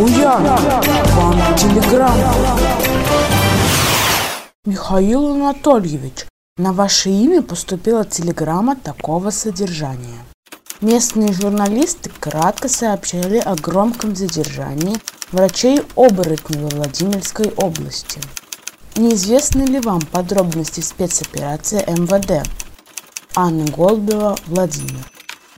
Буян, 0.00 0.42
вам 0.42 1.56
телеграмм. 1.56 2.16
Михаил 4.64 5.34
Анатольевич, 5.34 6.24
на 6.56 6.72
ваше 6.72 7.10
имя 7.10 7.42
поступила 7.42 8.06
телеграмма 8.06 8.76
такого 8.76 9.28
содержания. 9.28 10.24
Местные 10.80 11.34
журналисты 11.34 12.10
кратко 12.18 12.68
сообщали 12.68 13.42
о 13.44 13.54
громком 13.56 14.16
задержании 14.16 14.96
врачей-оборотней 15.32 16.62
во 16.62 16.68
Владимирской 16.70 17.52
области. 17.58 18.22
Неизвестны 18.96 19.64
ли 19.64 19.80
вам 19.80 20.00
подробности 20.00 20.80
спецоперации 20.80 21.84
МВД? 21.86 22.48
Анна 23.36 23.66
Голубева, 23.70 24.34
Владимир. 24.46 25.04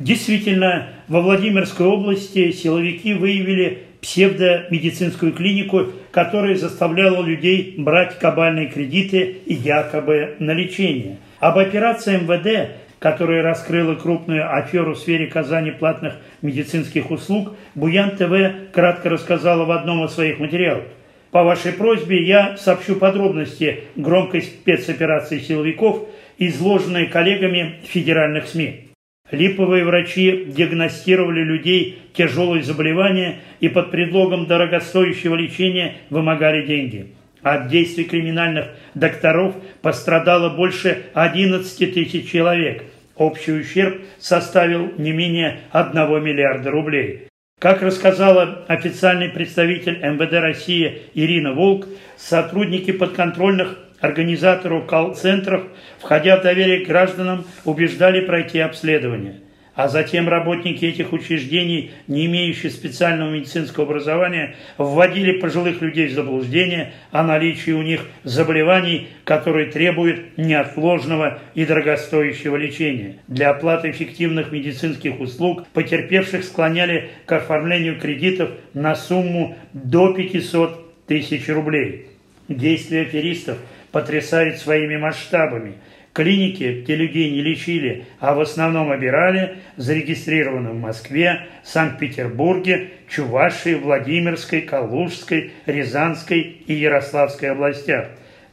Действительно, 0.01 0.89
во 1.07 1.21
Владимирской 1.21 1.87
области 1.87 2.51
силовики 2.51 3.15
выявили 3.15 3.92
псевдомедицинскую 4.03 5.33
клинику, 5.33 5.87
которая 6.11 6.57
заставляла 6.57 7.25
людей 7.25 7.77
брать 7.79 8.19
кабальные 8.19 8.67
кредиты 8.67 9.39
и 9.47 9.55
якобы 9.55 10.35
на 10.41 10.51
лечение. 10.53 11.19
Об 11.39 11.57
операции 11.57 12.19
МВД, 12.19 12.73
которая 12.99 13.43
раскрыла 13.43 13.95
крупную 13.95 14.55
аферу 14.55 14.95
в 14.95 14.99
сфере 14.99 15.29
Казани 15.29 15.71
платных 15.71 16.15
медицинских 16.43 17.11
услуг, 17.11 17.55
Буян 17.75 18.17
ТВ 18.17 18.73
кратко 18.73 19.09
рассказала 19.09 19.65
в 19.65 19.71
одном 19.71 20.05
из 20.05 20.11
своих 20.11 20.41
материалов. 20.41 20.85
По 21.31 21.45
вашей 21.45 21.73
просьбе 21.73 22.23
я 22.23 22.57
сообщу 22.59 22.97
подробности 22.97 23.85
громкой 23.97 24.43
спецоперации 24.43 25.39
силовиков, 25.39 26.09
изложенные 26.39 27.07
коллегами 27.07 27.77
федеральных 27.85 28.49
СМИ. 28.49 28.92
Липовые 29.33 29.85
врачи 29.87 30.45
диагностировали 30.47 31.43
людей 31.43 31.99
тяжелые 32.13 32.63
заболевания 32.63 33.41
и 33.61 33.69
под 33.71 33.91
предлогом 33.91 34.47
дорогостоящего 34.47 35.35
лечения 35.35 35.95
вымогали 36.11 36.67
деньги. 36.67 37.15
От 37.43 37.69
действий 37.69 38.05
криминальных 38.05 38.67
докторов 38.95 39.57
пострадало 39.81 40.51
больше 40.51 41.05
11 41.15 41.95
тысяч 41.95 42.31
человек. 42.31 42.85
Общий 43.17 43.53
ущерб 43.53 44.03
составил 44.19 44.93
не 44.99 45.13
менее 45.13 45.61
1 45.73 46.23
миллиарда 46.23 46.71
рублей. 46.71 47.29
Как 47.59 47.81
рассказала 47.81 48.65
официальный 48.69 49.31
представитель 49.31 49.95
МВД 49.95 50.33
России 50.35 51.03
Ирина 51.15 51.55
Волк, 51.55 51.87
сотрудники 52.19 52.91
подконтрольных 52.91 53.79
организатору 54.03 54.83
колл-центров, 54.83 55.63
входя 55.99 56.37
в 56.37 56.43
доверие 56.43 56.85
к 56.85 56.89
гражданам, 56.89 57.47
убеждали 57.65 58.21
пройти 58.21 58.59
обследование. 58.59 59.37
А 59.75 59.89
затем 59.89 60.29
работники 60.29 60.85
этих 60.85 61.15
учреждений, 61.15 61.93
не 62.07 62.27
имеющие 62.27 62.71
специального 62.71 63.31
медицинского 63.31 63.87
образования, 63.87 64.57
вводили 64.77 65.39
пожилых 65.39 65.81
людей 65.81 66.09
в 66.09 66.13
заблуждение 66.13 66.93
о 67.11 67.23
наличии 67.23 67.71
у 67.71 67.81
них 67.81 68.03
заболеваний, 68.23 69.09
которые 69.25 69.71
требуют 69.71 70.37
неотложного 70.37 71.39
и 71.55 71.65
дорогостоящего 71.65 72.57
лечения. 72.57 73.21
Для 73.29 73.51
оплаты 73.51 73.91
эффективных 73.91 74.53
медицинских 74.53 75.21
услуг 75.21 75.67
потерпевших 75.73 76.45
склоняли 76.45 77.09
к 77.25 77.33
оформлению 77.33 77.99
кредитов 77.99 78.51
на 78.75 78.95
сумму 78.95 79.57
до 79.73 80.13
500 80.13 81.07
тысяч 81.07 81.49
рублей. 81.49 82.09
Действия 82.49 83.03
аферистов– 83.03 83.57
потрясает 83.93 84.59
своими 84.59 84.97
масштабами. 84.97 85.75
Клиники, 86.13 86.83
где 86.83 86.97
людей 86.97 87.31
не 87.31 87.41
лечили, 87.41 88.05
а 88.19 88.35
в 88.35 88.41
основном 88.41 88.91
обирали, 88.91 89.59
зарегистрированы 89.77 90.71
в 90.71 90.81
Москве, 90.81 91.47
Санкт-Петербурге, 91.63 92.89
Чувашии, 93.09 93.75
Владимирской, 93.75 94.61
Калужской, 94.63 95.53
Рязанской 95.65 96.41
и 96.67 96.75
Ярославской 96.75 97.51
областях. 97.51 98.09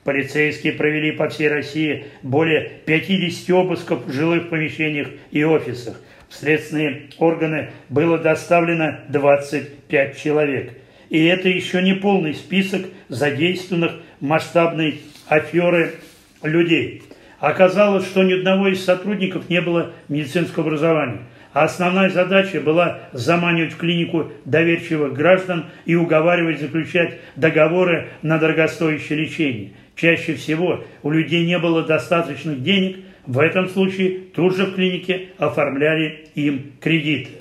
Полицейские 0.05 0.73
провели 0.73 1.11
по 1.11 1.27
всей 1.27 1.49
России 1.49 2.05
более 2.23 2.71
50 2.85 3.49
обысков 3.49 4.05
в 4.05 4.13
жилых 4.13 4.49
помещениях 4.49 5.09
и 5.31 5.43
офисах. 5.43 5.99
В 6.29 6.35
следственные 6.35 7.09
органы 7.17 7.71
было 7.89 8.17
доставлено 8.17 8.99
25 9.09 10.17
человек. 10.17 10.73
И 11.09 11.25
это 11.25 11.49
еще 11.49 11.81
не 11.81 11.93
полный 11.93 12.35
список 12.35 12.83
задействованных 13.09 13.93
в 14.19 14.25
масштабной 14.25 15.01
аферы 15.29 15.93
людей. 16.43 17.03
Оказалось, 17.39 18.05
что 18.05 18.23
ни 18.23 18.33
одного 18.33 18.67
из 18.67 18.83
сотрудников 18.83 19.49
не 19.49 19.61
было 19.61 19.91
медицинского 20.09 20.65
образования. 20.65 21.19
А 21.53 21.63
основная 21.63 22.09
задача 22.09 22.59
была 22.59 22.99
заманивать 23.13 23.73
в 23.73 23.77
клинику 23.77 24.31
доверчивых 24.45 25.13
граждан 25.13 25.67
и 25.85 25.95
уговаривать 25.95 26.59
заключать 26.59 27.17
договоры 27.35 28.09
на 28.21 28.37
дорогостоящее 28.37 29.19
лечение. 29.19 29.71
Чаще 29.95 30.35
всего 30.35 30.83
у 31.01 31.11
людей 31.11 31.45
не 31.45 31.57
было 31.57 31.83
достаточных 31.83 32.61
денег, 32.61 32.97
в 33.25 33.39
этом 33.39 33.67
случае 33.69 34.19
тут 34.35 34.57
же 34.57 34.65
в 34.65 34.75
клинике 34.75 35.29
оформляли 35.37 36.25
им 36.35 36.73
кредиты. 36.81 37.31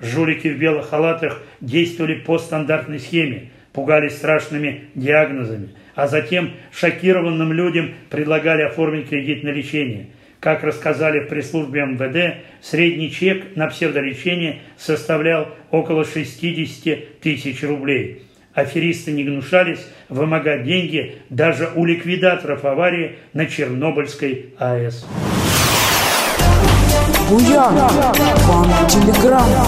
Жулики 0.00 0.48
в 0.48 0.58
белых 0.58 0.88
халатах 0.88 1.42
действовали 1.60 2.14
по 2.14 2.38
стандартной 2.38 3.00
схеме, 3.00 3.50
пугали 3.72 4.08
страшными 4.08 4.84
диагнозами– 4.94 5.70
а 5.98 6.06
затем 6.06 6.52
шокированным 6.70 7.52
людям 7.52 7.90
предлагали 8.08 8.62
оформить 8.62 9.08
кредит 9.08 9.42
на 9.42 9.48
лечение. 9.48 10.06
Как 10.38 10.62
рассказали 10.62 11.18
в 11.18 11.26
пресс-службе 11.26 11.86
МВД, 11.86 12.44
средний 12.62 13.10
чек 13.10 13.56
на 13.56 13.66
псевдолечение 13.66 14.60
составлял 14.76 15.48
около 15.72 16.04
60 16.04 17.18
тысяч 17.18 17.64
рублей. 17.64 18.22
Аферисты 18.54 19.10
не 19.10 19.24
гнушались 19.24 19.84
вымогать 20.08 20.62
деньги 20.62 21.16
даже 21.30 21.68
у 21.74 21.84
ликвидаторов 21.84 22.64
аварии 22.64 23.16
на 23.32 23.46
Чернобыльской 23.46 24.54
АЭС. 24.56 25.04
Буян, 27.28 27.74
вам 27.74 28.70
телеграмма. 28.86 29.66